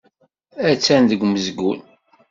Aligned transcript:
Attan 0.69 1.03
deg 1.09 1.21
umezgun. 1.25 1.79